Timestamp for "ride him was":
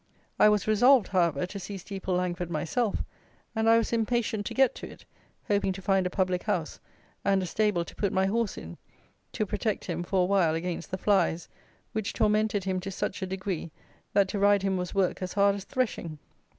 14.39-14.95